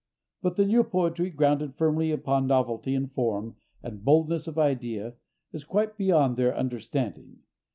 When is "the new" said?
0.55-0.83